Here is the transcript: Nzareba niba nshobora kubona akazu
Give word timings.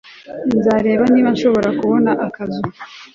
Nzareba 0.57 1.03
niba 1.11 1.29
nshobora 1.35 1.69
kubona 1.79 2.11
akazu 2.27 2.63